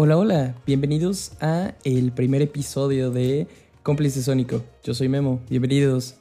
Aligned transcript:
Hola, 0.00 0.16
hola, 0.16 0.54
bienvenidos 0.64 1.32
a 1.40 1.74
el 1.82 2.12
primer 2.12 2.40
episodio 2.40 3.10
de 3.10 3.48
Cómplice 3.82 4.22
Sónico. 4.22 4.62
Yo 4.84 4.94
soy 4.94 5.08
Memo, 5.08 5.40
bienvenidos. 5.50 6.14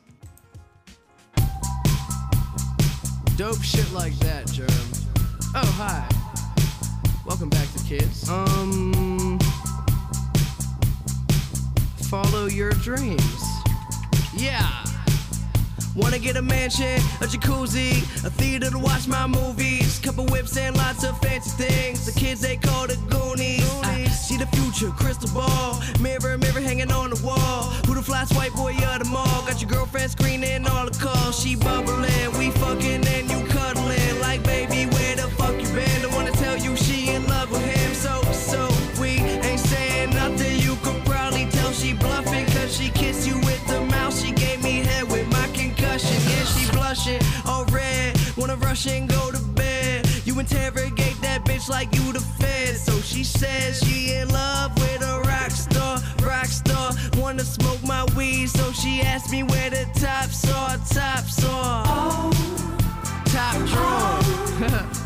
Dope 3.38 3.62
shit 3.62 3.86
like 3.94 4.18
that, 4.26 4.52
Germ. 4.52 4.68
Oh, 5.54 5.76
hi. 5.78 6.08
Welcome 7.24 7.50
back 7.50 7.72
to 7.76 7.84
Kids. 7.84 8.28
Um. 8.28 9.38
Follow 12.10 12.48
your 12.48 12.72
dreams. 12.82 13.22
Yeah. 14.36 14.87
Wanna 15.98 16.20
get 16.20 16.38
a 16.38 16.44
mansion, 16.44 17.02
a 17.22 17.26
jacuzzi, 17.26 18.04
a 18.24 18.30
theater 18.30 18.70
to 18.70 18.78
watch 18.78 19.08
my 19.08 19.26
movies, 19.26 19.98
couple 19.98 20.28
whips 20.28 20.56
and 20.56 20.78
lots 20.78 21.04
of 21.04 21.20
fancy 21.22 21.50
things. 21.58 22.06
The 22.06 22.12
kids 22.12 22.40
they 22.40 22.56
call 22.56 22.86
the 22.86 22.98
Goonies. 23.10 23.68
I 23.84 24.06
see 24.06 24.38
the 24.38 24.46
future, 24.56 24.92
crystal 24.92 25.28
ball, 25.34 25.82
mirror, 26.00 26.38
mirror 26.38 26.62
hanging 26.62 26.92
on 26.92 27.10
the 27.10 27.20
wall. 27.26 27.64
Who 27.88 27.96
the 27.96 28.04
fly 28.04 28.26
white 28.36 28.54
boy 28.54 28.74
of 28.74 29.00
the 29.00 29.10
mall? 29.10 29.42
Got 29.48 29.60
your 29.60 29.72
girlfriend 29.72 30.12
screening 30.12 30.68
all 30.68 30.86
the 30.86 30.96
calls. 31.00 31.42
She 31.42 31.56
bubbling, 31.56 32.38
we 32.38 32.52
fucking 32.52 33.08
and 33.08 33.32
you 33.32 33.47
Wanna 48.48 48.62
rush 48.62 48.88
and 48.88 49.10
go 49.10 49.30
to 49.30 49.42
bed. 49.56 50.10
You 50.24 50.40
interrogate 50.40 51.20
that 51.20 51.44
bitch 51.44 51.68
like 51.68 51.94
you 51.94 52.14
the 52.14 52.22
fed. 52.22 52.78
So 52.78 52.94
she 53.02 53.26
says 53.26 53.82
she 53.84 54.14
in 54.14 54.30
love 54.30 54.74
with 54.80 55.02
a 55.02 55.20
rock 55.26 55.52
star, 55.52 56.00
rock 56.24 56.46
star. 56.46 56.94
Wanna 57.18 57.44
smoke 57.44 57.84
my 57.84 58.06
weed, 58.16 58.48
so 58.48 58.72
she 58.72 59.02
asked 59.02 59.34
me 59.34 59.44
where 59.44 59.70
the 59.70 59.86
tops 60.00 60.50
are, 60.50 60.78
tops 60.78 61.44
are. 61.44 61.84
Oh. 61.88 62.32
Top 63.26 63.58
drawer. 63.68 64.72
Oh. 64.72 64.94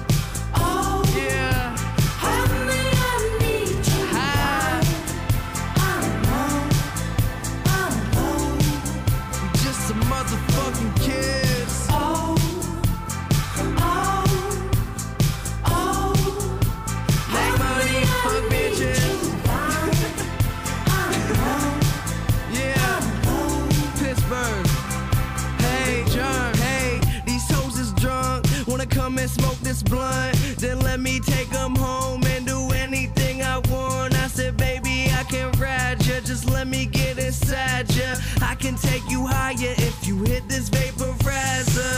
blunt? 29.92 30.36
Then 30.58 30.80
let 30.80 31.00
me 31.00 31.20
take 31.20 31.50
them 31.50 31.76
home 31.76 32.24
and 32.26 32.48
do 32.48 32.72
anything 32.72 33.44
I 33.44 33.58
want. 33.70 34.16
I 34.16 34.28
said, 34.28 34.58
baby, 34.58 35.12
I 35.12 35.24
can 35.24 35.52
ride 35.60 36.04
ya. 36.08 36.22
Just 36.24 36.50
let 36.50 36.68
me 36.68 36.86
get 36.86 37.20
inside 37.20 37.94
ya. 37.94 38.16
I 38.42 38.56
can 38.56 38.76
take 38.76 39.04
you 39.10 39.28
higher 39.28 39.76
if 39.90 40.08
you 40.08 40.16
hit 40.24 40.48
this 40.48 40.70
vaporizer. 40.70 41.96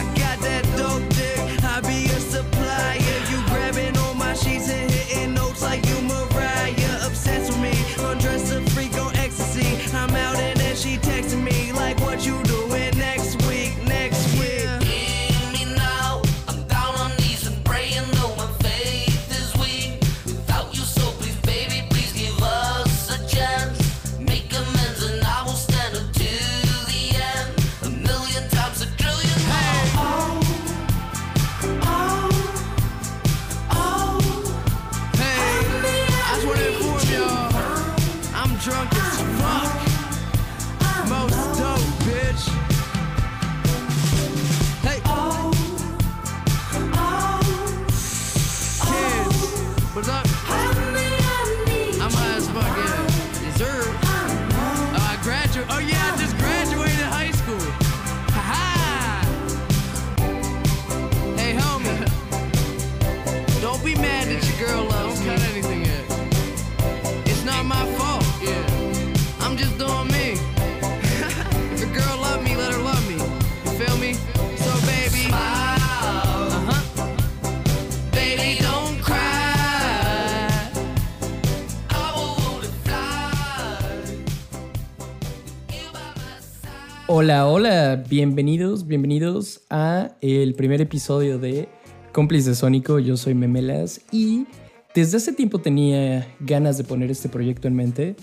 I 0.00 0.02
got 0.20 0.36
that 0.46 0.64
dope 0.76 1.08
dick. 1.18 1.64
I 1.64 1.80
be 1.80 2.04
a 2.16 2.20
supplier. 2.20 2.65
Hola, 87.26 87.48
hola, 87.48 88.04
bienvenidos, 88.08 88.86
bienvenidos 88.86 89.62
a 89.68 90.12
el 90.20 90.54
primer 90.54 90.80
episodio 90.80 91.40
de 91.40 91.68
Cómplice 92.12 92.54
Sónico. 92.54 93.00
Yo 93.00 93.16
soy 93.16 93.34
Memelas 93.34 94.00
y 94.12 94.46
desde 94.94 95.16
hace 95.16 95.32
tiempo 95.32 95.58
tenía 95.58 96.32
ganas 96.38 96.78
de 96.78 96.84
poner 96.84 97.10
este 97.10 97.28
proyecto 97.28 97.66
en 97.66 97.74
mente. 97.74 98.14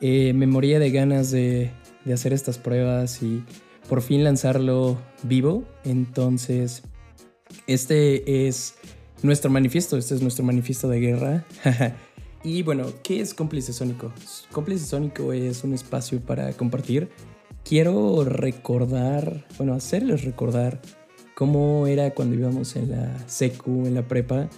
Eh, 0.00 0.32
me 0.34 0.48
moría 0.48 0.80
de 0.80 0.90
ganas 0.90 1.30
de, 1.30 1.70
de 2.04 2.12
hacer 2.12 2.32
estas 2.32 2.58
pruebas 2.58 3.22
y 3.22 3.44
por 3.88 4.02
fin 4.02 4.24
lanzarlo 4.24 4.98
vivo. 5.22 5.62
Entonces, 5.84 6.82
este 7.68 8.48
es 8.48 8.74
nuestro 9.22 9.52
manifiesto, 9.52 9.96
este 9.96 10.16
es 10.16 10.20
nuestro 10.20 10.44
manifiesto 10.44 10.88
de 10.88 10.98
guerra. 10.98 11.46
y 12.42 12.64
bueno, 12.64 12.86
¿qué 13.04 13.20
es 13.20 13.34
Cómplice 13.34 13.72
Sónico? 13.72 14.12
Cómplice 14.50 14.84
Sónico 14.84 15.32
es 15.32 15.62
un 15.62 15.74
espacio 15.74 16.20
para 16.20 16.52
compartir. 16.54 17.08
Quiero 17.68 18.24
recordar, 18.24 19.44
bueno, 19.58 19.74
hacerles 19.74 20.24
recordar 20.24 20.80
cómo 21.34 21.86
era 21.86 22.14
cuando 22.14 22.34
íbamos 22.34 22.74
en 22.76 22.92
la 22.92 23.28
secu, 23.28 23.84
en 23.84 23.92
la 23.92 24.08
prepa, 24.08 24.48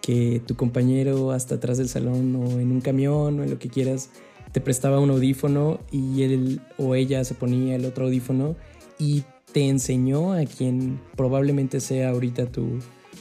que 0.00 0.40
tu 0.46 0.56
compañero 0.56 1.32
hasta 1.32 1.56
atrás 1.56 1.76
del 1.76 1.90
salón 1.90 2.34
o 2.36 2.58
en 2.58 2.72
un 2.72 2.80
camión 2.80 3.38
o 3.38 3.42
en 3.42 3.50
lo 3.50 3.58
que 3.58 3.68
quieras 3.68 4.08
te 4.52 4.62
prestaba 4.62 4.98
un 4.98 5.10
audífono 5.10 5.78
y 5.92 6.22
él 6.22 6.62
o 6.78 6.94
ella 6.94 7.22
se 7.24 7.34
ponía 7.34 7.76
el 7.76 7.84
otro 7.84 8.06
audífono 8.06 8.56
y 8.98 9.24
te 9.52 9.68
enseñó 9.68 10.32
a 10.32 10.46
quien 10.46 11.02
probablemente 11.16 11.80
sea 11.80 12.08
ahorita 12.08 12.46
tu, 12.46 12.78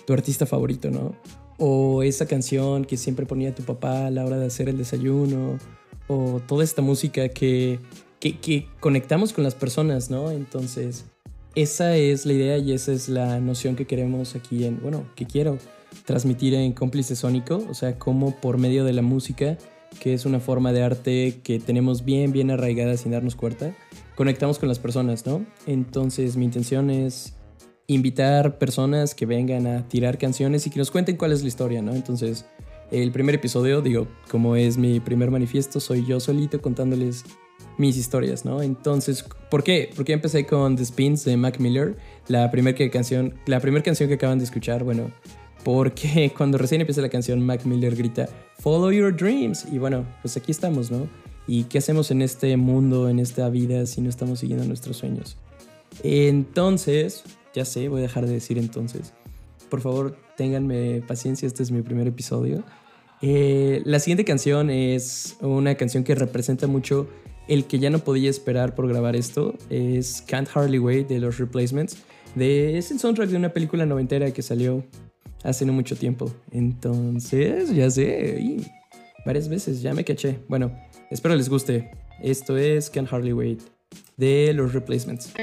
tu 0.08 0.14
artista 0.14 0.46
favorito, 0.46 0.90
¿no? 0.90 1.16
O 1.58 2.02
esa 2.02 2.28
canción 2.28 2.86
que 2.86 2.96
siempre 2.96 3.26
ponía 3.26 3.54
tu 3.54 3.64
papá 3.64 4.06
a 4.06 4.10
la 4.10 4.24
hora 4.24 4.38
de 4.38 4.46
hacer 4.46 4.70
el 4.70 4.78
desayuno, 4.78 5.58
o 6.08 6.42
toda 6.48 6.64
esta 6.64 6.82
música 6.82 7.30
que, 7.30 7.80
que, 8.32 8.68
conectamos 8.80 9.34
con 9.34 9.44
las 9.44 9.56
personas, 9.56 10.10
¿no? 10.10 10.32
Entonces, 10.32 11.06
esa 11.56 11.96
es 11.98 12.26
la 12.26 12.34
idea 12.34 12.58
y 12.58 12.72
esa 12.72 12.94
es 12.94 13.10
la 13.10 13.40
noción 13.40 13.76
que 13.76 13.86
queremos 13.86 14.36
aquí 14.36 14.66
en, 14.66 14.82
bueno, 14.82 15.06
que 15.16 15.26
quiero 15.26 15.58
transmitir 16.06 16.54
en 16.54 16.72
Cómplice 16.74 17.16
Sónico, 17.16 17.64
o 17.70 17.74
sea, 17.74 18.00
cómo 18.00 18.36
por 18.40 18.58
medio 18.58 18.86
de 18.86 18.94
la 18.94 19.02
música, 19.02 19.58
que 20.00 20.14
es 20.14 20.26
una 20.26 20.40
forma 20.40 20.72
de 20.72 20.82
arte 20.82 21.42
que 21.44 21.60
tenemos 21.60 22.06
bien, 22.06 22.32
bien 22.32 22.50
arraigada 22.50 22.98
sin 22.98 23.12
darnos 23.12 23.36
cuenta, 23.36 23.76
conectamos 24.16 24.58
con 24.58 24.70
las 24.70 24.80
personas, 24.80 25.26
¿no? 25.26 25.46
Entonces 25.68 26.36
mi 26.36 26.46
intención 26.46 26.90
es 26.90 27.34
invitar 27.88 28.58
personas 28.58 29.14
que 29.14 29.26
vengan 29.26 29.68
a 29.68 29.88
tirar 29.88 30.18
canciones 30.18 30.66
y 30.66 30.70
que 30.70 30.80
nos 30.80 30.90
cuenten 30.90 31.18
cuál 31.18 31.32
es 31.32 31.42
la 31.42 31.50
historia, 31.50 31.82
¿no? 31.82 31.94
Entonces, 31.94 32.46
el 32.92 33.12
primer 33.12 33.36
episodio, 33.36 33.82
digo, 33.82 34.08
como 34.30 34.56
es 34.56 34.78
mi 34.78 35.00
primer 35.00 35.30
manifiesto, 35.30 35.80
soy 35.80 36.06
yo 36.06 36.20
solito 36.20 36.62
contándoles 36.62 37.26
mis 37.78 37.98
historias, 37.98 38.46
¿no? 38.46 38.62
Entonces, 38.62 39.26
¿por 39.50 39.64
qué? 39.64 39.90
Porque 39.96 40.14
empecé 40.14 40.46
con 40.46 40.76
The 40.76 40.86
Spins 40.86 41.26
de 41.26 41.38
Mac 41.38 41.60
Miller, 41.60 41.98
la 42.28 42.50
primera 42.52 42.78
canción, 42.90 43.34
la 43.46 43.60
canción 43.60 44.10
que 44.10 44.16
acaban 44.16 44.38
de 44.38 44.46
escuchar, 44.46 44.84
bueno, 44.84 45.12
porque 45.64 46.32
cuando 46.38 46.58
recién 46.58 46.82
empieza 46.82 47.02
la 47.02 47.10
canción 47.10 47.46
Mac 47.46 47.66
Miller 47.66 47.96
grita 47.96 48.28
Follow 48.60 48.92
your 48.92 49.16
dreams 49.16 49.66
y 49.72 49.78
bueno, 49.78 50.06
pues 50.22 50.38
aquí 50.38 50.52
estamos, 50.52 50.92
¿no? 50.92 51.08
¿Y 51.48 51.66
qué 51.66 51.80
hacemos 51.80 52.12
en 52.12 52.22
este 52.22 52.56
mundo, 52.56 53.10
en 53.10 53.20
esta 53.20 53.50
vida 53.50 53.86
si 53.86 54.00
no 54.00 54.10
estamos 54.10 54.40
siguiendo 54.40 54.66
nuestros 54.66 54.98
sueños? 54.98 55.36
Entonces, 56.02 57.24
ya 57.54 57.66
sé, 57.66 57.90
voy 57.90 58.00
a 58.00 58.04
dejar 58.04 58.26
de 58.26 58.34
decir 58.34 58.58
entonces. 58.58 59.14
Por 59.70 59.82
favor, 59.82 60.16
ténganme 60.38 61.02
paciencia, 61.06 61.46
este 61.46 61.64
es 61.64 61.72
mi 61.72 61.82
primer 61.82 62.08
episodio. 62.08 62.64
Eh, 63.22 63.82
la 63.86 64.00
siguiente 64.00 64.26
canción 64.26 64.70
es 64.70 65.38
una 65.42 65.76
canción 65.76 66.04
que 66.04 66.16
representa 66.16 66.68
mucho 66.68 67.08
el 67.48 67.66
que 67.66 67.80
ya 67.80 67.90
no 67.90 68.00
podía 68.00 68.30
esperar 68.30 68.76
por 68.76 68.88
grabar 68.88 69.16
esto. 69.16 69.56
Es 69.70 70.24
Can't 70.28 70.50
Hardly 70.54 70.80
Wait 70.80 71.08
de 71.08 71.20
los 71.20 71.38
Replacements. 71.38 71.98
De, 72.36 72.78
es 72.78 72.92
el 72.92 73.00
soundtrack 73.00 73.30
de 73.30 73.38
una 73.38 73.50
película 73.50 73.86
noventera 73.86 74.32
que 74.32 74.42
salió 74.42 74.84
hace 75.44 75.66
no 75.66 75.74
mucho 75.74 75.96
tiempo. 75.96 76.32
Entonces, 76.52 77.74
ya 77.76 77.90
sé, 77.90 78.40
y 78.42 78.66
varias 79.26 79.50
veces, 79.50 79.82
ya 79.82 79.94
me 79.94 80.04
caché. 80.04 80.40
Bueno, 80.48 80.72
espero 81.12 81.36
les 81.36 81.50
guste. 81.50 81.92
Esto 82.22 82.58
es 82.58 82.90
Can't 82.90 83.12
Hardly 83.12 83.34
Wait 83.34 83.62
de 84.18 84.54
los 84.54 84.74
Replacements. 84.74 85.34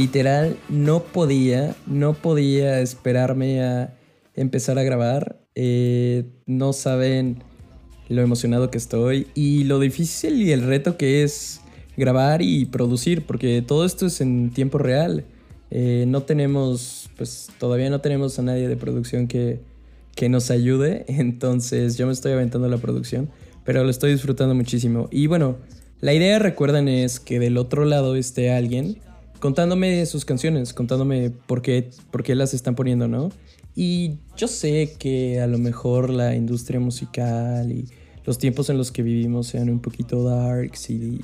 Literal, 0.00 0.56
no 0.70 1.02
podía, 1.02 1.76
no 1.86 2.14
podía 2.14 2.80
esperarme 2.80 3.62
a 3.62 3.92
empezar 4.34 4.78
a 4.78 4.82
grabar. 4.82 5.42
Eh, 5.54 6.24
no 6.46 6.72
saben 6.72 7.42
lo 8.08 8.22
emocionado 8.22 8.70
que 8.70 8.78
estoy 8.78 9.26
y 9.34 9.64
lo 9.64 9.78
difícil 9.78 10.40
y 10.40 10.52
el 10.52 10.62
reto 10.62 10.96
que 10.96 11.22
es 11.22 11.60
grabar 11.98 12.40
y 12.40 12.64
producir, 12.64 13.26
porque 13.26 13.60
todo 13.60 13.84
esto 13.84 14.06
es 14.06 14.22
en 14.22 14.48
tiempo 14.52 14.78
real. 14.78 15.26
Eh, 15.70 16.06
no 16.08 16.22
tenemos, 16.22 17.10
pues 17.18 17.50
todavía 17.58 17.90
no 17.90 18.00
tenemos 18.00 18.38
a 18.38 18.42
nadie 18.42 18.68
de 18.68 18.78
producción 18.78 19.28
que, 19.28 19.60
que 20.14 20.30
nos 20.30 20.50
ayude, 20.50 21.04
entonces 21.08 21.98
yo 21.98 22.06
me 22.06 22.14
estoy 22.14 22.32
aventando 22.32 22.68
la 22.68 22.78
producción, 22.78 23.28
pero 23.66 23.84
lo 23.84 23.90
estoy 23.90 24.12
disfrutando 24.12 24.54
muchísimo. 24.54 25.10
Y 25.12 25.26
bueno, 25.26 25.58
la 26.00 26.14
idea, 26.14 26.38
recuerden, 26.38 26.88
es 26.88 27.20
que 27.20 27.38
del 27.38 27.58
otro 27.58 27.84
lado 27.84 28.16
esté 28.16 28.50
alguien 28.50 28.96
contándome 29.40 30.06
sus 30.06 30.24
canciones, 30.24 30.72
contándome 30.72 31.30
por 31.30 31.62
qué, 31.62 31.90
por 32.10 32.22
qué 32.22 32.34
las 32.34 32.54
están 32.54 32.74
poniendo, 32.74 33.08
¿no? 33.08 33.30
Y 33.74 34.18
yo 34.36 34.46
sé 34.46 34.94
que 34.98 35.40
a 35.40 35.46
lo 35.46 35.58
mejor 35.58 36.10
la 36.10 36.36
industria 36.36 36.78
musical 36.78 37.72
y 37.72 37.86
los 38.24 38.38
tiempos 38.38 38.68
en 38.70 38.78
los 38.78 38.92
que 38.92 39.02
vivimos 39.02 39.48
sean 39.48 39.70
un 39.70 39.80
poquito 39.80 40.22
darks 40.22 40.90
y, 40.90 41.20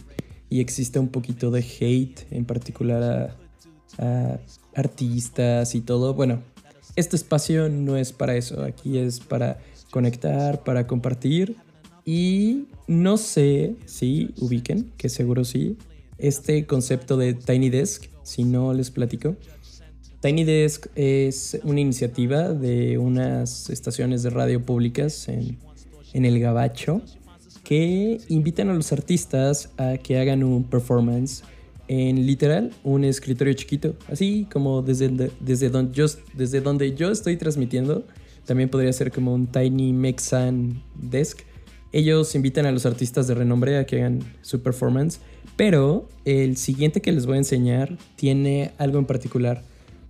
y 0.48 0.60
existe 0.60 0.98
un 0.98 1.08
poquito 1.08 1.50
de 1.50 1.60
hate, 1.60 2.26
en 2.30 2.44
particular 2.44 3.36
a, 3.98 4.04
a 4.04 4.40
artistas 4.74 5.74
y 5.74 5.80
todo. 5.80 6.14
Bueno, 6.14 6.42
este 6.96 7.16
espacio 7.16 7.68
no 7.68 7.96
es 7.96 8.12
para 8.12 8.36
eso, 8.36 8.62
aquí 8.62 8.98
es 8.98 9.20
para 9.20 9.58
conectar, 9.90 10.64
para 10.64 10.86
compartir 10.86 11.56
y 12.04 12.66
no 12.86 13.16
sé 13.16 13.74
si 13.84 14.32
ubiquen, 14.40 14.92
que 14.96 15.08
seguro 15.08 15.44
sí, 15.44 15.76
este 16.18 16.66
concepto 16.66 17.16
de 17.16 17.34
Tiny 17.34 17.70
Desk, 17.70 18.06
si 18.22 18.44
no 18.44 18.72
les 18.74 18.90
platico. 18.90 19.36
Tiny 20.20 20.44
Desk 20.44 20.86
es 20.94 21.58
una 21.62 21.80
iniciativa 21.80 22.52
de 22.52 22.98
unas 22.98 23.70
estaciones 23.70 24.22
de 24.22 24.30
radio 24.30 24.64
públicas 24.64 25.28
en, 25.28 25.58
en 26.12 26.24
el 26.24 26.40
Gabacho 26.40 27.02
que 27.62 28.18
invitan 28.28 28.68
a 28.70 28.74
los 28.74 28.92
artistas 28.92 29.70
a 29.76 29.98
que 29.98 30.18
hagan 30.20 30.44
un 30.44 30.64
performance 30.64 31.42
en 31.88 32.26
literal 32.26 32.72
un 32.84 33.04
escritorio 33.04 33.54
chiquito, 33.54 33.94
así 34.08 34.46
como 34.52 34.82
desde, 34.82 35.30
desde, 35.40 35.70
donde, 35.70 35.92
yo, 35.92 36.06
desde 36.34 36.60
donde 36.60 36.94
yo 36.94 37.10
estoy 37.10 37.36
transmitiendo. 37.36 38.04
También 38.44 38.68
podría 38.68 38.92
ser 38.92 39.10
como 39.10 39.34
un 39.34 39.48
Tiny 39.48 39.92
Mexan 39.92 40.80
Desk, 40.94 41.40
Ellos 41.92 42.34
invitan 42.34 42.66
a 42.66 42.72
los 42.72 42.86
artistas 42.86 43.26
de 43.26 43.34
renombre 43.34 43.78
a 43.78 43.86
que 43.86 43.96
hagan 43.96 44.20
su 44.42 44.62
performance, 44.62 45.20
pero 45.56 46.08
el 46.24 46.56
siguiente 46.56 47.00
que 47.00 47.12
les 47.12 47.26
voy 47.26 47.36
a 47.36 47.38
enseñar 47.38 47.96
tiene 48.16 48.72
algo 48.78 48.98
en 48.98 49.06
particular. 49.06 49.62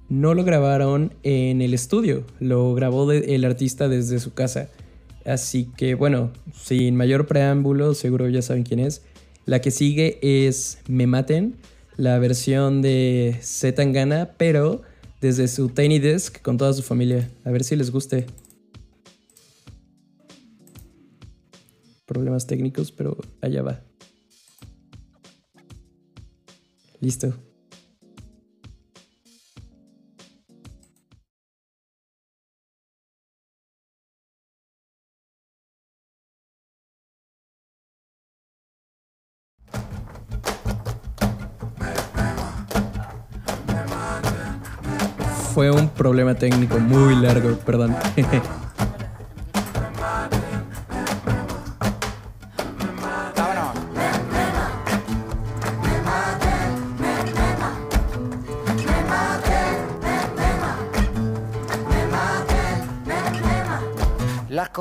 No 0.08 0.34
lo 0.34 0.44
grabaron 0.44 1.12
en 1.22 1.62
el 1.62 1.74
estudio, 1.74 2.24
lo 2.38 2.74
grabó 2.74 3.10
el 3.10 3.44
artista 3.44 3.88
desde 3.88 4.18
su 4.20 4.34
casa. 4.34 4.68
Así 5.24 5.68
que 5.76 5.94
bueno, 5.94 6.30
sin 6.54 6.96
mayor 6.96 7.26
preámbulo, 7.26 7.94
seguro 7.94 8.28
ya 8.28 8.42
saben 8.42 8.62
quién 8.62 8.80
es. 8.80 9.02
La 9.44 9.60
que 9.60 9.70
sigue 9.70 10.18
es 10.22 10.78
Me 10.88 11.06
Maten, 11.06 11.56
la 11.96 12.18
versión 12.18 12.82
de 12.82 13.36
Z 13.40 13.76
Tangana, 13.76 14.32
pero 14.36 14.82
desde 15.20 15.48
su 15.48 15.68
Tiny 15.68 15.98
Desk 15.98 16.42
con 16.42 16.56
toda 16.58 16.72
su 16.72 16.82
familia. 16.82 17.30
A 17.44 17.50
ver 17.50 17.64
si 17.64 17.76
les 17.76 17.90
guste. 17.90 18.26
Problemas 22.06 22.46
técnicos, 22.46 22.92
pero 22.92 23.16
allá 23.40 23.62
va. 23.62 23.85
Fue 45.54 45.70
un 45.70 45.88
problema 45.88 46.34
técnico 46.34 46.78
muy 46.78 47.14
largo, 47.14 47.56
perdón. 47.58 47.96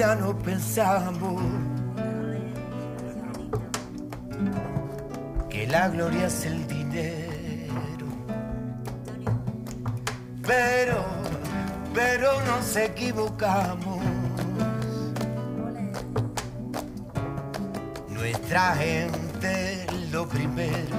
Vida 0.00 0.14
no 0.14 0.34
pensamos 0.34 1.42
que 5.50 5.66
la 5.66 5.88
gloria 5.88 6.26
es 6.26 6.46
el 6.46 6.66
dinero. 6.66 8.06
Pero, 10.46 11.04
pero 11.92 12.40
nos 12.46 12.76
equivocamos. 12.76 14.00
Nuestra 18.08 18.74
gente 18.76 19.86
lo 20.10 20.26
primero. 20.26 20.96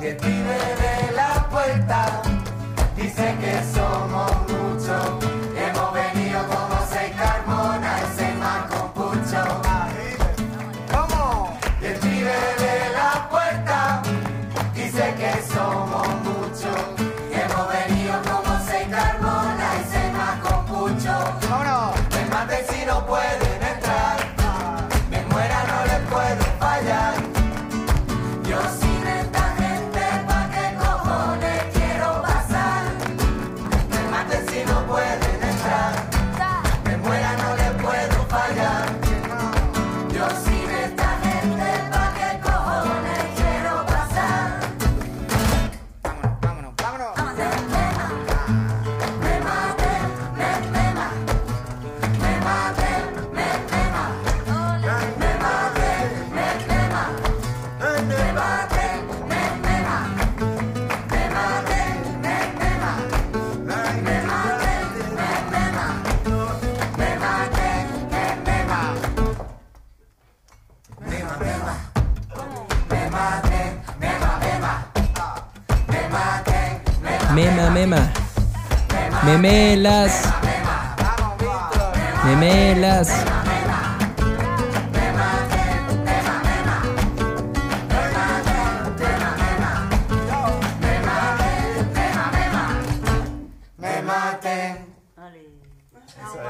El 0.00 0.16
pibe 0.16 0.58
de 0.84 1.12
la 1.14 1.46
puerta 1.50 2.22
dice 2.96 3.36
que 3.38 3.60
somos 3.74 4.32
muchos. 4.48 5.29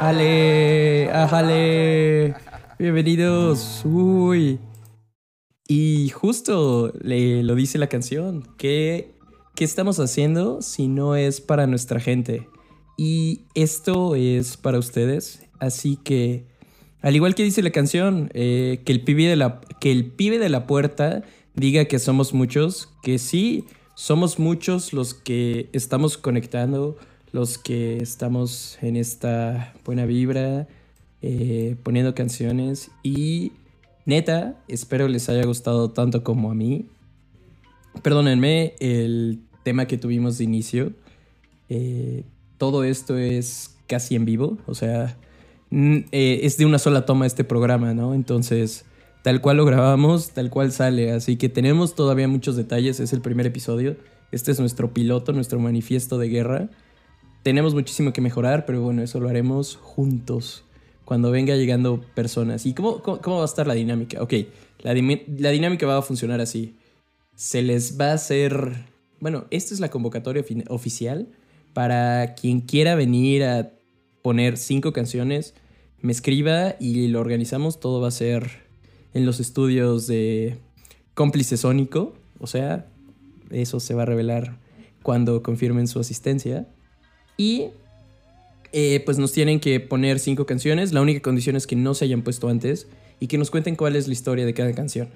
Ale, 0.01 1.11
ajale. 1.11 2.35
Bienvenidos. 2.79 3.83
Uy. 3.85 4.59
Y 5.69 6.09
justo 6.11 6.93
le, 7.01 7.43
lo 7.43 7.55
dice 7.55 7.79
la 7.79 7.89
canción. 7.89 8.49
¿Qué, 8.57 9.15
¿Qué 9.55 9.65
estamos 9.65 10.01
haciendo 10.01 10.63
si 10.63 10.89
no 10.89 11.17
es 11.17 11.41
para 11.41 11.67
nuestra 11.67 12.01
gente? 12.01 12.49
Y 12.97 13.43
esto 13.55 14.15
es 14.15 14.57
para 14.57 14.79
ustedes. 14.79 15.47
Así 15.59 15.97
que, 15.97 16.47
al 17.01 17.17
igual 17.17 17.35
que 17.35 17.45
dice 17.45 17.63
la 17.63 17.71
canción, 17.71 18.31
eh, 18.35 18.83
que, 18.85 18.93
el 18.93 19.03
pibe 19.03 19.27
de 19.27 19.37
la, 19.37 19.61
que 19.81 19.93
el 19.93 20.11
pibe 20.11 20.39
de 20.39 20.49
la 20.49 20.67
puerta 20.67 21.23
diga 21.55 21.85
que 21.87 21.99
somos 21.99 22.35
muchos, 22.35 22.89
que 23.03 23.19
sí, 23.19 23.65
somos 23.95 24.39
muchos 24.39 24.93
los 24.93 25.15
que 25.15 25.69
estamos 25.73 26.17
conectando, 26.17 26.97
los 27.33 27.59
que 27.59 27.99
estamos 27.99 28.79
en 28.83 28.97
esta 28.97 29.75
buena 29.85 30.07
vibra, 30.07 30.67
eh, 31.23 31.77
poniendo 31.83 32.15
canciones 32.15 32.91
y 33.03 33.53
neta, 34.07 34.57
espero 34.69 35.07
les 35.09 35.29
haya 35.29 35.45
gustado 35.45 35.91
tanto 35.91 36.25
como 36.25 36.51
a 36.51 36.55
mí. 36.55 36.87
Perdónenme 38.03 38.75
el 38.81 39.41
tema 39.63 39.87
que 39.87 39.99
tuvimos 39.99 40.39
de 40.39 40.45
inicio. 40.45 40.93
Eh, 41.69 42.25
todo 42.59 42.85
esto 42.85 43.17
es 43.17 43.77
casi 43.87 44.17
en 44.17 44.25
vivo, 44.25 44.59
o 44.67 44.75
sea, 44.75 45.17
eh, 45.71 46.41
es 46.43 46.57
de 46.57 46.67
una 46.67 46.79
sola 46.79 47.07
toma 47.07 47.27
este 47.27 47.45
programa, 47.45 47.95
¿no? 47.95 48.15
Entonces, 48.15 48.85
tal 49.23 49.41
cual 49.41 49.59
lo 49.59 49.65
grabamos, 49.65 50.31
tal 50.31 50.51
cual 50.51 50.73
sale, 50.73 51.13
así 51.13 51.37
que 51.37 51.49
tenemos 51.49 51.95
todavía 51.95 52.29
muchos 52.29 52.57
detalles, 52.57 53.01
es 53.01 53.13
el 53.13 53.21
primer 53.21 53.47
episodio, 53.47 53.97
este 54.33 54.53
es 54.53 54.61
nuestro 54.61 54.93
piloto, 54.93 55.33
nuestro 55.33 55.59
manifiesto 55.59 56.19
de 56.19 56.29
guerra. 56.29 56.69
Tenemos 57.43 57.75
muchísimo 57.75 58.13
que 58.13 58.21
mejorar, 58.21 58.67
pero 58.67 58.83
bueno, 58.83 59.03
eso 59.03 59.21
lo 59.21 59.29
haremos 59.29 59.77
juntos, 59.77 60.65
cuando 61.05 61.31
venga 61.31 61.57
llegando 61.57 62.01
personas. 62.15 62.67
¿Y 62.67 62.75
cómo, 62.75 63.03
cómo, 63.03 63.37
va 63.37 63.43
a 63.43 63.47
estar 63.47 63.67
la 63.67 63.75
dinámica? 63.75 64.23
Ok, 64.23 64.35
la, 64.83 64.95
la 64.95 65.51
dinámica 65.51 65.87
va 65.87 65.99
a 65.99 66.03
funcionar 66.03 66.41
así. 66.41 66.77
Se 67.35 67.63
les 67.63 67.99
va 67.99 68.11
a 68.11 68.15
hacer... 68.15 68.85
Bueno, 69.21 69.47
esta 69.51 69.75
es 69.75 69.81
la 69.81 69.91
convocatoria 69.91 70.45
oficial 70.69 71.29
para 71.73 72.35
quien 72.35 72.61
quiera 72.61 72.95
venir 72.95 73.45
a 73.45 73.71
poner 74.23 74.57
cinco 74.57 74.93
canciones, 74.93 75.55
me 76.01 76.13
escriba 76.13 76.77
y 76.81 77.09
lo 77.09 77.21
organizamos. 77.21 77.81
Todo 77.81 78.01
va 78.01 78.09
a 78.09 78.13
ser 78.13 78.51
en 79.15 79.27
los 79.27 79.41
estudios 79.41 80.07
de 80.07 80.57
cómplice 81.15 81.57
sónico. 81.57 82.15
O 82.39 82.47
sea, 82.47 82.87
eso 83.51 83.81
se 83.81 83.95
va 83.95 84.03
a 84.03 84.07
revelar 84.07 84.59
cuando 85.03 85.43
confirmen 85.43 85.87
su 85.89 86.01
asistencia. 86.01 86.69
Y 87.41 87.71
eh, 88.73 89.01
pues 89.07 89.17
nos 89.17 89.33
tienen 89.33 89.61
que 89.61 89.81
poner 89.81 90.19
cinco 90.19 90.45
canciones. 90.45 90.93
La 90.93 91.01
única 91.01 91.23
condición 91.23 91.57
es 91.57 91.67
que 91.67 91.75
no 91.75 91.95
se 91.95 92.05
hayan 92.05 92.21
puesto 92.21 92.51
antes 92.51 92.87
y 93.19 93.29
que 93.29 93.39
nos 93.39 93.51
cuenten 93.51 93.77
cuál 93.77 93.97
es 93.97 94.09
la 94.09 94.13
historia 94.13 94.45
de 94.45 94.53
cada 94.53 94.75
canción. 94.75 95.09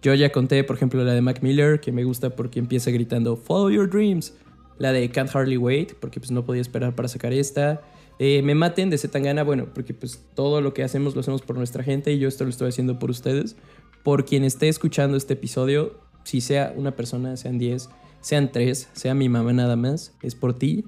Yo 0.00 0.14
ya 0.14 0.32
conté, 0.32 0.64
por 0.64 0.76
ejemplo, 0.76 1.04
la 1.04 1.12
de 1.12 1.20
Mac 1.20 1.42
Miller, 1.42 1.78
que 1.78 1.92
me 1.92 2.04
gusta 2.04 2.30
porque 2.30 2.58
empieza 2.58 2.90
gritando 2.90 3.36
Follow 3.36 3.68
Your 3.68 3.90
Dreams. 3.90 4.32
La 4.78 4.92
de 4.92 5.10
Can't 5.10 5.28
Hardly 5.28 5.58
Wait, 5.58 5.92
porque 6.00 6.20
pues 6.20 6.30
no 6.30 6.42
podía 6.46 6.62
esperar 6.62 6.94
para 6.94 7.06
sacar 7.06 7.34
esta. 7.34 7.82
Eh, 8.18 8.40
me 8.40 8.54
maten 8.54 8.88
de 8.88 8.96
Zetangana, 8.96 9.42
bueno, 9.42 9.66
porque 9.74 9.92
pues 9.92 10.24
todo 10.34 10.62
lo 10.62 10.72
que 10.72 10.84
hacemos 10.84 11.14
lo 11.14 11.20
hacemos 11.20 11.42
por 11.42 11.58
nuestra 11.58 11.84
gente 11.84 12.14
y 12.14 12.18
yo 12.18 12.28
esto 12.28 12.44
lo 12.44 12.50
estoy 12.50 12.70
haciendo 12.70 12.98
por 12.98 13.10
ustedes. 13.10 13.56
Por 14.02 14.24
quien 14.24 14.42
esté 14.42 14.68
escuchando 14.68 15.18
este 15.18 15.34
episodio, 15.34 16.00
si 16.24 16.40
sea 16.40 16.72
una 16.74 16.96
persona, 16.96 17.36
sean 17.36 17.58
10, 17.58 17.90
sean 18.22 18.52
3, 18.52 18.88
sea 18.94 19.12
mi 19.12 19.28
mamá 19.28 19.52
nada 19.52 19.76
más, 19.76 20.14
es 20.22 20.34
por 20.34 20.56
ti, 20.58 20.86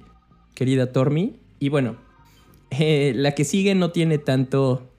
querida 0.55 0.91
Tormi. 0.91 1.37
Y 1.59 1.69
bueno, 1.69 1.95
eh, 2.71 3.13
la 3.15 3.33
que 3.33 3.43
sigue 3.43 3.75
no 3.75 3.91
tiene 3.91 4.17
tanto, 4.17 4.89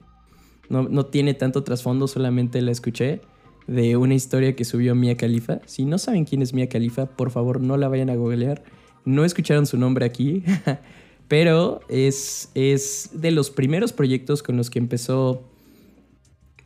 no, 0.69 0.83
no 0.83 1.05
tiene 1.05 1.33
tanto 1.33 1.63
trasfondo, 1.63 2.07
solamente 2.07 2.61
la 2.61 2.71
escuché 2.71 3.21
de 3.67 3.97
una 3.97 4.13
historia 4.13 4.55
que 4.55 4.65
subió 4.65 4.95
Mia 4.95 5.15
Khalifa. 5.15 5.59
Si 5.65 5.85
no 5.85 5.97
saben 5.97 6.25
quién 6.25 6.41
es 6.41 6.53
Mia 6.53 6.67
Khalifa, 6.67 7.05
por 7.05 7.31
favor 7.31 7.61
no 7.61 7.77
la 7.77 7.87
vayan 7.87 8.09
a 8.09 8.15
googlear. 8.15 8.63
No 9.05 9.25
escucharon 9.25 9.65
su 9.65 9.77
nombre 9.77 10.05
aquí, 10.05 10.43
pero 11.27 11.81
es, 11.89 12.49
es 12.55 13.09
de 13.13 13.31
los 13.31 13.49
primeros 13.51 13.93
proyectos 13.93 14.43
con 14.43 14.57
los 14.57 14.69
que 14.69 14.79
empezó 14.79 15.43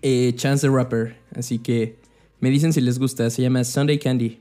eh, 0.01 0.33
Chance 0.35 0.67
the 0.67 0.73
Rapper. 0.73 1.15
Así 1.35 1.59
que 1.59 1.97
me 2.39 2.49
dicen 2.49 2.73
si 2.73 2.81
les 2.81 2.99
gusta. 2.99 3.29
Se 3.29 3.41
llama 3.41 3.63
Sunday 3.63 3.99
Candy. 3.99 4.39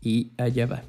Y 0.00 0.30
allá 0.38 0.66
va. 0.66 0.82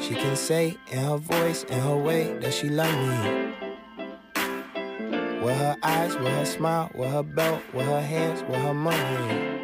She 0.00 0.14
can 0.14 0.36
say 0.36 0.76
in 0.90 0.98
her 0.98 1.16
voice, 1.16 1.64
in 1.64 1.78
her 1.78 1.96
way, 1.96 2.36
that 2.40 2.52
she 2.52 2.68
love 2.68 2.92
me. 2.92 3.54
With 5.40 5.56
her 5.56 5.76
eyes, 5.82 6.16
with 6.16 6.28
her 6.28 6.44
smile, 6.44 6.90
with 6.94 7.10
her 7.10 7.22
belt, 7.22 7.62
with 7.72 7.86
her 7.86 8.00
hands, 8.00 8.42
with 8.42 8.60
her 8.60 8.74
money. 8.74 9.61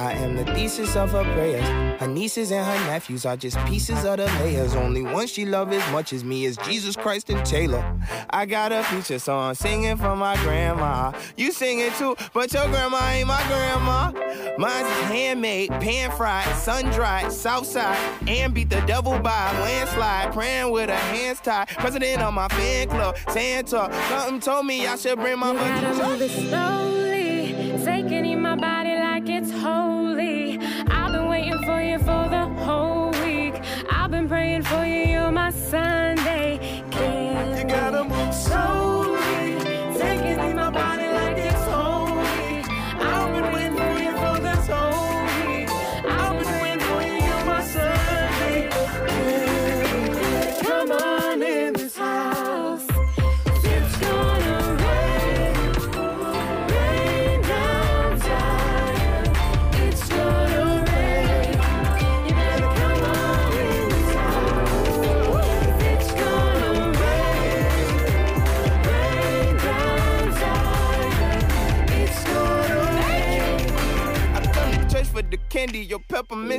I 0.00 0.12
am 0.12 0.34
the 0.34 0.46
thesis 0.46 0.96
of 0.96 1.10
her 1.10 1.24
prayers. 1.34 2.00
Her 2.00 2.06
nieces 2.06 2.50
and 2.50 2.64
her 2.64 2.86
nephews 2.86 3.26
are 3.26 3.36
just 3.36 3.58
pieces 3.66 4.02
of 4.06 4.16
the 4.16 4.24
layers. 4.42 4.74
Only 4.74 5.02
one 5.02 5.26
she 5.26 5.44
love 5.44 5.70
as 5.74 5.92
much 5.92 6.14
as 6.14 6.24
me 6.24 6.46
is 6.46 6.56
Jesus 6.56 6.96
Christ 6.96 7.28
and 7.28 7.44
Taylor. 7.44 7.84
I 8.30 8.46
got 8.46 8.72
a 8.72 8.82
feature 8.84 9.18
song 9.18 9.54
singing 9.54 9.98
for 9.98 10.16
my 10.16 10.36
grandma. 10.36 11.12
You 11.36 11.52
sing 11.52 11.80
it 11.80 11.92
too, 11.96 12.16
but 12.32 12.50
your 12.54 12.66
grandma 12.68 13.10
ain't 13.10 13.28
my 13.28 13.46
grandma. 13.46 14.12
Mine's 14.56 14.88
is 14.88 15.04
handmade, 15.04 15.68
pan 15.68 16.10
fried, 16.12 16.48
sun 16.56 16.86
dried, 16.92 17.30
south 17.30 17.66
side, 17.66 17.98
and 18.26 18.54
beat 18.54 18.70
the 18.70 18.80
devil 18.86 19.18
by 19.18 19.50
a 19.50 19.60
landslide. 19.60 20.32
Praying 20.32 20.70
with 20.70 20.88
her 20.88 20.96
hands 20.96 21.40
tied. 21.40 21.68
President 21.68 22.22
of 22.22 22.32
my 22.32 22.48
fan 22.48 22.88
club, 22.88 23.18
Santa. 23.28 23.92
Something 24.08 24.40
told 24.40 24.64
me 24.64 24.86
I 24.86 24.96
should 24.96 25.18
bring 25.18 25.38
my 25.38 25.52
You 25.52 25.58
gotta 25.58 26.08
move 26.08 26.22
it 26.22 26.30
slowly, 26.30 27.84
taking 27.84 28.24
in 28.24 28.40
my 28.40 28.56
body 28.56 28.69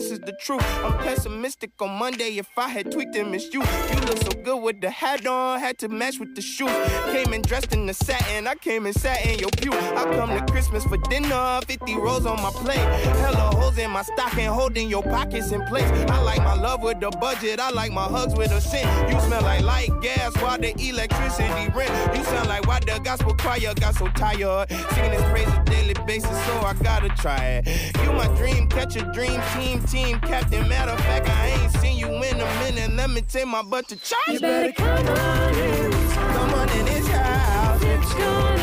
peppermints 0.02 0.12
is 0.12 0.20
the 0.20 0.34
truth. 0.34 0.64
I'm 0.84 0.98
pessimistic 1.00 1.72
on 1.82 1.92
Monday. 1.98 2.38
If 2.38 2.48
I 2.58 2.70
had 2.70 2.92
tweaked 2.92 3.16
and 3.16 3.32
missed 3.32 3.54
you, 3.54 3.62
you 3.62 4.00
look 4.02 4.18
so 4.20 4.32
good 4.44 4.62
with 4.62 4.82
the 4.82 4.90
hat 4.90 5.26
on, 5.28 5.60
had 5.60 5.78
to 5.80 5.90
match 5.90 6.20
with 6.20 6.36
the 6.36 6.42
shoes. 6.42 6.72
Came 7.12 7.34
in 7.34 7.42
dressed 7.42 7.74
in 7.74 7.86
the 7.86 7.94
satin, 7.94 8.48
I 8.48 8.56
came 8.56 8.86
and 8.86 8.96
sat 8.96 9.26
in 9.26 9.40
your 9.40 9.50
pew. 9.52 9.72
I 9.72 10.04
come 10.16 10.30
to 10.30 10.52
Christmas 10.52 10.84
for 10.86 10.98
dinner, 11.10 11.60
50 11.66 11.96
rolls 11.98 12.26
on 12.26 12.42
my 12.42 12.52
plate. 12.52 12.78
Hella 12.78 13.56
holes 13.56 13.78
in 13.78 13.92
my 13.92 14.04
stocking, 14.04 14.46
holding 14.46 14.90
your 14.90 15.04
pockets 15.04 15.52
in 15.52 15.64
place. 15.66 15.90
I 16.10 16.22
like 16.22 16.40
my 16.40 16.56
love 16.56 16.82
with 16.82 17.00
the 17.00 17.12
budget, 17.12 17.60
I 17.60 17.70
like 17.72 17.92
my 17.92 18.04
hugs 18.04 18.36
with 18.36 18.52
a 18.52 18.62
cent. 18.62 19.12
You 19.12 19.20
smell 19.22 19.42
like 19.42 19.62
light 19.62 19.90
gas 20.02 20.36
while 20.42 20.58
the 20.58 20.74
electricity 20.78 21.70
rent. 21.76 21.92
You 22.16 22.24
sound 22.26 22.48
like 22.48 22.68
why 22.68 22.80
the 22.80 23.00
gospel 23.04 23.36
choir 23.36 23.74
got 23.76 23.96
so 23.96 24.08
tired. 24.10 24.70
Singing 24.94 25.12
his 25.12 25.24
praise 25.24 25.48
on 25.48 25.62
a 25.62 25.64
daily 25.66 25.94
basis, 26.06 26.46
so 26.46 26.54
I 26.62 26.74
gotta 26.82 27.10
try 27.10 27.62
it. 27.66 27.68
You 28.04 28.12
my 28.14 28.28
dream 28.36 28.68
catcher, 28.68 29.10
dream 29.14 29.42
team, 29.56 29.82
team 29.92 30.20
captain. 30.22 30.68
Matter 30.70 30.92
of 30.92 31.00
fact, 31.02 31.28
I 31.28 31.48
ain't 31.48 31.72
seen 31.74 31.98
you 31.98 32.08
in 32.08 32.40
a 32.40 32.46
minute. 32.64 32.92
Let 32.96 33.10
me 33.10 33.22
take 33.22 33.48
my 33.48 33.62
butt 33.62 33.90
to 33.90 33.98
church. 33.98 34.18
You 34.30 34.40
better 34.40 34.72
come 34.72 35.08
on 35.08 35.56
in. 35.56 35.92
Come 35.92 36.54
on 36.54 36.70
in 36.70 36.86
this 36.86 37.08
house. 37.08 37.82
It's 37.84 38.14
gonna 38.14 38.61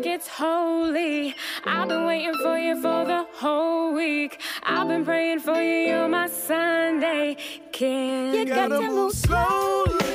like 0.00 0.14
it's 0.14 0.28
holy. 0.28 1.34
I've 1.64 1.88
been 1.88 2.06
waiting 2.06 2.34
for 2.42 2.58
you 2.58 2.74
for 2.80 3.04
the 3.04 3.26
whole 3.34 3.92
week. 3.92 4.40
I've 4.62 4.88
been 4.88 5.04
praying 5.04 5.40
for 5.40 5.60
you, 5.60 5.88
you're 5.88 6.08
my 6.08 6.26
Sunday 6.26 7.36
candy. 7.72 8.38
You 8.38 8.44
gotta 8.46 8.80
move 8.80 9.12
slowly. 9.12 10.09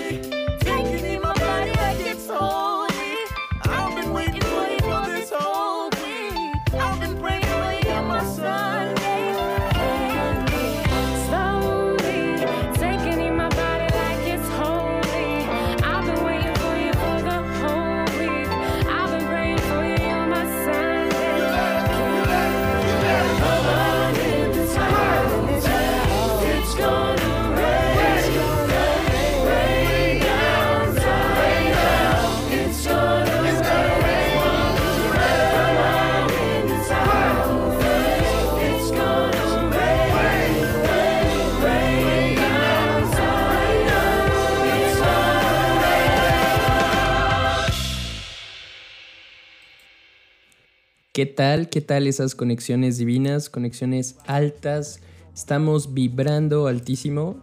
¿Qué 51.15 51.25
tal? 51.25 51.69
¿Qué 51.69 51.80
tal 51.80 52.08
esas 52.08 52.36
conexiones 52.36 52.97
divinas, 52.97 53.49
conexiones 53.49 54.17
altas? 54.28 54.99
Estamos 55.34 55.93
vibrando 55.93 56.67
altísimo, 56.67 57.41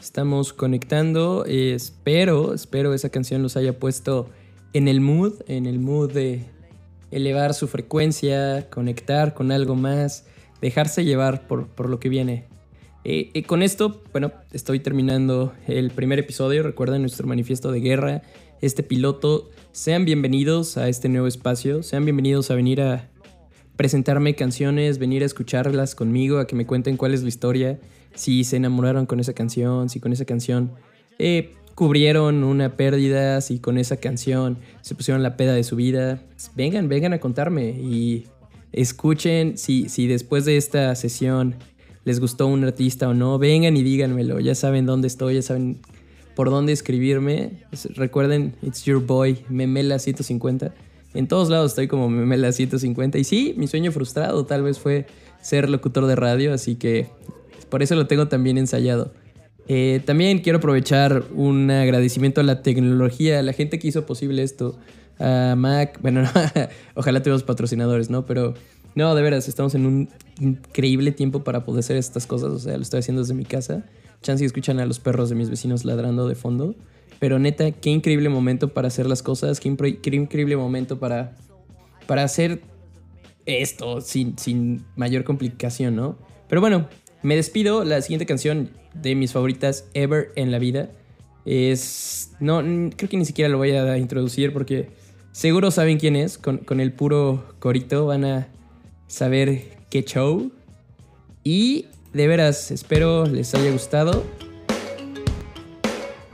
estamos 0.00 0.54
conectando. 0.54 1.44
espero, 1.44 2.54
espero 2.54 2.94
esa 2.94 3.10
canción 3.10 3.42
los 3.42 3.58
haya 3.58 3.78
puesto 3.78 4.30
en 4.72 4.88
el 4.88 5.02
mood, 5.02 5.34
en 5.48 5.66
el 5.66 5.80
mood 5.80 6.10
de 6.10 6.46
elevar 7.10 7.52
su 7.52 7.68
frecuencia, 7.68 8.70
conectar 8.70 9.34
con 9.34 9.52
algo 9.52 9.74
más, 9.74 10.24
dejarse 10.62 11.04
llevar 11.04 11.46
por, 11.46 11.66
por 11.66 11.90
lo 11.90 12.00
que 12.00 12.08
viene. 12.08 12.46
Eh, 13.04 13.42
con 13.42 13.62
esto, 13.62 14.02
bueno, 14.12 14.32
estoy 14.50 14.80
terminando 14.80 15.52
el 15.66 15.90
primer 15.90 16.18
episodio. 16.18 16.62
Recuerden 16.62 17.02
nuestro 17.02 17.26
manifiesto 17.26 17.70
de 17.70 17.80
guerra, 17.80 18.22
este 18.62 18.82
piloto. 18.82 19.50
Sean 19.72 20.06
bienvenidos 20.06 20.78
a 20.78 20.88
este 20.88 21.10
nuevo 21.10 21.26
espacio. 21.26 21.82
Sean 21.82 22.06
bienvenidos 22.06 22.50
a 22.50 22.54
venir 22.54 22.80
a 22.80 23.09
presentarme 23.80 24.34
canciones, 24.34 24.98
venir 24.98 25.22
a 25.22 25.24
escucharlas 25.24 25.94
conmigo, 25.94 26.38
a 26.38 26.46
que 26.46 26.54
me 26.54 26.66
cuenten 26.66 26.98
cuál 26.98 27.14
es 27.14 27.22
la 27.22 27.30
historia, 27.30 27.78
si 28.14 28.44
se 28.44 28.56
enamoraron 28.56 29.06
con 29.06 29.20
esa 29.20 29.32
canción, 29.32 29.88
si 29.88 30.00
con 30.00 30.12
esa 30.12 30.26
canción 30.26 30.72
eh, 31.18 31.54
cubrieron 31.74 32.44
una 32.44 32.76
pérdida, 32.76 33.40
si 33.40 33.58
con 33.58 33.78
esa 33.78 33.96
canción 33.96 34.58
se 34.82 34.94
pusieron 34.94 35.22
la 35.22 35.38
peda 35.38 35.54
de 35.54 35.64
su 35.64 35.76
vida. 35.76 36.20
Vengan, 36.54 36.90
vengan 36.90 37.14
a 37.14 37.20
contarme 37.20 37.70
y 37.70 38.26
escuchen 38.72 39.56
si, 39.56 39.88
si 39.88 40.06
después 40.06 40.44
de 40.44 40.58
esta 40.58 40.94
sesión 40.94 41.54
les 42.04 42.20
gustó 42.20 42.48
un 42.48 42.62
artista 42.64 43.08
o 43.08 43.14
no, 43.14 43.38
vengan 43.38 43.78
y 43.78 43.82
díganmelo, 43.82 44.40
ya 44.40 44.54
saben 44.54 44.84
dónde 44.84 45.08
estoy, 45.08 45.36
ya 45.36 45.42
saben 45.42 45.78
por 46.36 46.50
dónde 46.50 46.72
escribirme. 46.74 47.62
Es- 47.72 47.96
Recuerden, 47.96 48.56
it's 48.60 48.84
your 48.84 49.00
boy, 49.02 49.38
Memela150. 49.50 50.70
En 51.14 51.26
todos 51.26 51.48
lados 51.48 51.72
estoy 51.72 51.88
como 51.88 52.08
Memela150. 52.08 53.18
Y 53.18 53.24
sí, 53.24 53.54
mi 53.56 53.66
sueño 53.66 53.92
frustrado 53.92 54.44
tal 54.46 54.62
vez 54.62 54.78
fue 54.78 55.06
ser 55.40 55.68
locutor 55.68 56.06
de 56.06 56.16
radio, 56.16 56.52
así 56.54 56.76
que 56.76 57.08
por 57.68 57.82
eso 57.82 57.94
lo 57.94 58.06
tengo 58.06 58.28
también 58.28 58.58
ensayado. 58.58 59.12
Eh, 59.68 60.00
también 60.04 60.40
quiero 60.40 60.58
aprovechar 60.58 61.24
un 61.34 61.70
agradecimiento 61.70 62.40
a 62.40 62.44
la 62.44 62.62
tecnología, 62.62 63.38
a 63.38 63.42
la 63.42 63.52
gente 63.52 63.78
que 63.78 63.88
hizo 63.88 64.06
posible 64.06 64.42
esto, 64.42 64.76
a 65.18 65.54
Mac, 65.56 65.98
bueno, 66.02 66.22
no, 66.24 66.28
ojalá 66.94 67.20
tuviéramos 67.20 67.44
patrocinadores, 67.44 68.10
¿no? 68.10 68.26
Pero 68.26 68.54
no, 68.94 69.14
de 69.14 69.22
veras, 69.22 69.48
estamos 69.48 69.74
en 69.74 69.86
un 69.86 70.08
increíble 70.40 71.12
tiempo 71.12 71.44
para 71.44 71.64
poder 71.64 71.80
hacer 71.80 71.96
estas 71.96 72.26
cosas, 72.26 72.50
o 72.50 72.58
sea, 72.58 72.76
lo 72.76 72.82
estoy 72.82 73.00
haciendo 73.00 73.22
desde 73.22 73.34
mi 73.34 73.44
casa. 73.44 73.84
Chance 74.22 74.44
y 74.44 74.46
escuchan 74.46 74.80
a 74.80 74.86
los 74.86 74.98
perros 74.98 75.30
de 75.30 75.36
mis 75.36 75.48
vecinos 75.48 75.84
ladrando 75.84 76.28
de 76.28 76.34
fondo. 76.34 76.74
Pero 77.20 77.38
neta, 77.38 77.70
qué 77.70 77.90
increíble 77.90 78.28
momento 78.30 78.72
para 78.72 78.88
hacer 78.88 79.06
las 79.06 79.22
cosas, 79.22 79.60
qué, 79.60 79.68
increíble 79.68 80.56
momento 80.56 80.98
para, 80.98 81.36
para 82.06 82.24
hacer 82.24 82.62
esto 83.44 84.00
sin, 84.00 84.38
sin 84.38 84.84
mayor 84.96 85.22
complicación, 85.22 85.94
¿no? 85.94 86.18
Pero 86.48 86.60
bueno, 86.60 86.88
me 87.22 87.36
despido. 87.36 87.84
La 87.84 88.00
siguiente 88.00 88.26
canción 88.26 88.70
de 88.94 89.14
mis 89.14 89.32
favoritas 89.32 89.84
ever 89.94 90.32
en 90.34 90.50
la 90.50 90.58
vida 90.58 90.90
es... 91.44 92.32
No, 92.40 92.62
creo 92.96 93.10
que 93.10 93.16
ni 93.16 93.24
siquiera 93.24 93.48
lo 93.50 93.58
voy 93.58 93.72
a 93.72 93.98
introducir 93.98 94.52
porque 94.52 94.88
seguro 95.32 95.70
saben 95.70 95.98
quién 95.98 96.16
es. 96.16 96.38
Con, 96.38 96.58
con 96.58 96.80
el 96.80 96.92
puro 96.92 97.54
corito 97.58 98.06
van 98.06 98.24
a 98.24 98.48
saber 99.06 99.78
qué 99.90 100.02
show. 100.04 100.50
Y 101.44 101.86
de 102.12 102.26
veras, 102.26 102.70
espero 102.70 103.26
les 103.26 103.54
haya 103.54 103.70
gustado. 103.70 104.24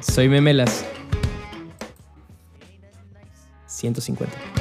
Soy 0.01 0.29
Memelas. 0.29 0.85
150. 3.67 4.56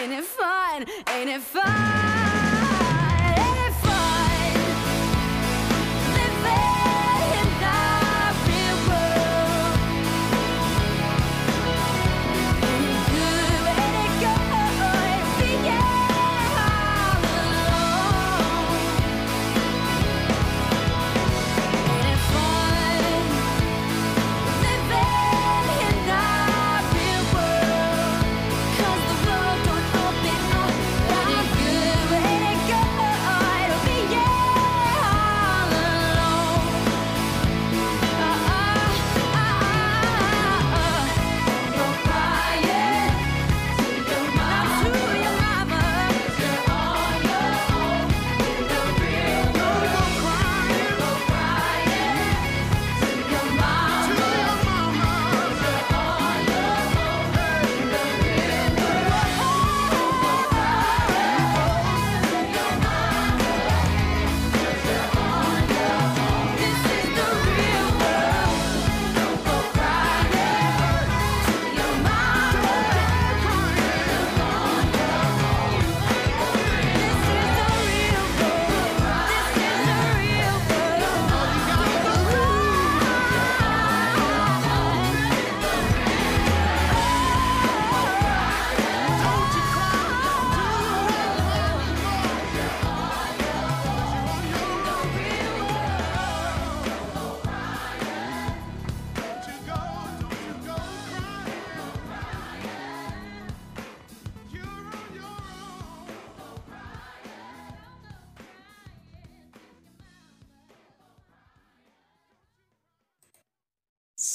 Ain't 0.00 0.12
it 0.12 0.24
fun? 0.24 0.86
Ain't 1.08 1.28
it 1.28 1.42
fun? 1.42 1.99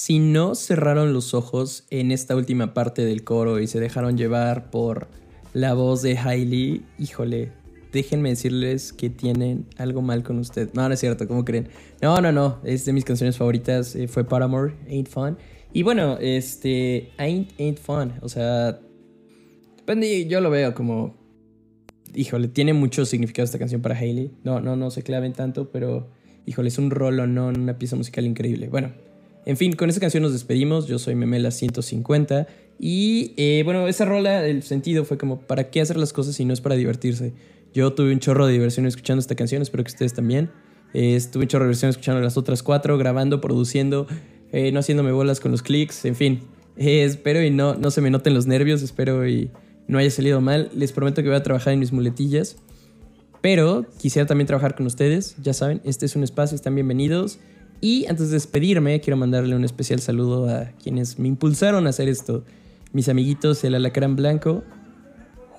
Si 0.06 0.20
no 0.20 0.54
cerraron 0.54 1.14
los 1.14 1.34
ojos 1.34 1.88
en 1.90 2.12
esta 2.12 2.36
última 2.36 2.76
parte 2.76 3.04
del 3.04 3.24
coro 3.24 3.60
y 3.60 3.66
se 3.66 3.80
dejaron 3.80 4.20
llevar 4.20 4.70
por 4.70 5.08
la 5.52 5.74
voz 5.74 6.04
de 6.04 6.16
Hailey, 6.16 6.86
híjole, 7.00 7.52
déjenme 7.92 8.30
decirles 8.30 8.94
que 8.94 9.10
tienen 9.10 9.66
algo 9.78 10.04
mal 10.04 10.22
con 10.22 10.38
usted. 10.38 10.70
No, 10.76 10.88
no 10.88 10.94
es 10.94 11.00
cierto, 11.00 11.28
¿cómo 11.28 11.44
creen? 11.44 11.70
No, 12.04 12.22
no, 12.22 12.32
no, 12.32 12.60
es 12.64 12.86
de 12.86 12.94
mis 12.94 13.04
canciones 13.04 13.36
favoritas, 13.36 13.96
eh, 13.96 14.08
fue 14.08 14.24
Paramore, 14.24 14.76
Ain't 14.88 15.10
Fun. 15.10 15.40
Y 15.74 15.82
bueno, 15.82 16.20
este, 16.22 17.10
Ain't, 17.18 17.60
Ain't 17.60 17.80
Fun, 17.80 18.14
o 18.22 18.30
sea, 18.30 18.80
yo 20.28 20.40
lo 20.40 20.52
veo 20.52 20.76
como, 20.76 21.16
híjole, 22.14 22.48
tiene 22.50 22.74
mucho 22.74 23.06
significado 23.06 23.46
esta 23.46 23.58
canción 23.58 23.82
para 23.82 23.98
Hailey. 23.98 24.34
No, 24.44 24.60
no, 24.60 24.76
no 24.76 24.92
se 24.92 25.02
claven 25.02 25.34
tanto, 25.34 25.72
pero, 25.72 26.12
híjole, 26.46 26.68
es 26.68 26.78
un 26.78 26.92
rolo, 26.92 27.26
no, 27.26 27.48
una 27.48 27.80
pieza 27.80 27.96
musical 27.96 28.28
increíble. 28.28 28.70
Bueno, 28.70 28.92
en 29.46 29.58
fin, 29.58 29.74
con 29.74 29.90
esta 29.90 30.02
canción 30.02 30.24
nos 30.24 30.34
despedimos. 30.34 30.88
Yo 30.88 31.00
soy 31.00 31.16
Memela 31.16 31.52
150. 31.52 32.48
Y 32.80 33.34
eh, 33.38 33.62
bueno, 33.64 33.88
esa 33.88 34.06
rola, 34.06 34.46
el 34.46 34.64
sentido 34.64 35.06
fue 35.06 35.18
como, 35.18 35.40
¿para 35.42 35.70
qué 35.70 35.82
hacer 35.82 35.98
las 35.98 36.14
cosas 36.14 36.36
si 36.36 36.46
no 36.46 36.54
es 36.54 36.62
para 36.62 36.76
divertirse? 36.76 37.34
Yo 37.74 37.94
tuve 37.94 38.12
un 38.12 38.20
chorro 38.20 38.48
de 38.48 38.54
diversión 38.54 38.86
escuchando 38.86 39.20
esta 39.20 39.36
canción, 39.36 39.62
espero 39.62 39.84
que 39.84 39.90
ustedes 39.90 40.14
también. 40.14 40.50
Eh, 40.94 41.22
tuve 41.32 41.44
un 41.44 41.48
chorro 41.50 41.66
de 41.66 41.70
diversión 41.70 41.90
escuchando 41.90 42.22
las 42.22 42.38
otras 42.38 42.64
cuatro, 42.64 42.98
grabando, 42.98 43.42
produciendo, 43.42 44.08
eh, 44.54 44.72
no 44.72 44.80
haciéndome 44.80 45.12
bolas 45.12 45.42
con 45.42 45.52
los 45.52 45.62
clics, 45.62 46.06
en 46.06 46.16
fin. 46.16 46.40
Eh, 46.78 47.04
espero 47.04 47.44
y 47.44 47.52
no, 47.52 47.76
no 47.76 47.92
se 47.92 48.02
me 48.02 48.10
noten 48.10 48.34
los 48.34 48.48
nervios, 48.48 48.82
espero 48.82 49.28
y 49.28 49.52
no 49.88 49.98
haya 49.98 50.10
salido 50.10 50.42
mal. 50.42 50.72
Les 50.74 50.92
prometo 50.92 51.22
que 51.22 51.28
voy 51.28 51.38
a 51.38 51.44
trabajar 51.44 51.74
en 51.74 51.80
mis 51.80 51.92
muletillas. 51.92 52.58
Pero 53.42 53.86
quisiera 54.00 54.26
también 54.26 54.48
trabajar 54.48 54.76
con 54.76 54.86
ustedes, 54.88 55.36
ya 55.44 55.54
saben, 55.54 55.80
este 55.84 56.08
es 56.08 56.16
un 56.16 56.24
espacio, 56.24 56.56
están 56.56 56.74
bienvenidos. 56.74 57.38
Y 57.86 58.08
antes 58.08 58.30
de 58.30 58.34
despedirme, 58.34 59.00
quiero 59.00 59.16
mandarle 59.16 59.56
un 59.56 59.64
especial 59.64 60.00
saludo 60.00 60.50
a 60.50 60.72
quienes 60.82 61.20
me 61.20 61.28
impulsaron 61.28 61.86
a 61.86 61.92
hacer 61.92 62.10
esto. 62.10 62.44
Mis 62.94 63.10
amiguitos, 63.10 63.64
el 63.64 63.76
Alacrán 63.76 64.16
Blanco, 64.16 64.64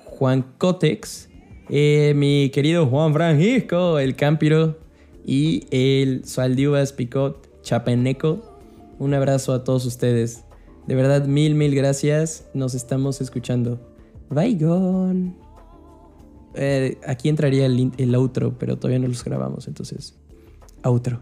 Juan 0.03 0.45
Cotex, 0.57 1.29
eh, 1.69 2.11
mi 2.17 2.49
querido 2.49 2.85
Juan 2.85 3.13
Francisco, 3.13 3.97
el 3.97 4.17
Campiro, 4.17 4.77
y 5.25 5.67
el 5.71 6.25
Sualdiuvas 6.25 6.91
Picot 6.91 7.61
Chapeneco. 7.61 8.59
Un 8.99 9.13
abrazo 9.13 9.53
a 9.53 9.63
todos 9.63 9.85
ustedes. 9.85 10.43
De 10.85 10.95
verdad, 10.95 11.27
mil, 11.27 11.55
mil 11.55 11.73
gracias. 11.73 12.43
Nos 12.53 12.75
estamos 12.75 13.21
escuchando. 13.21 13.79
Bye, 14.29 14.55
gone. 14.55 15.33
Eh, 16.55 16.97
aquí 17.07 17.29
entraría 17.29 17.67
el, 17.67 17.93
el 17.97 18.15
outro, 18.15 18.59
pero 18.59 18.75
todavía 18.75 18.99
no 18.99 19.07
los 19.07 19.23
grabamos, 19.23 19.69
entonces. 19.69 20.13
Outro. 20.83 21.21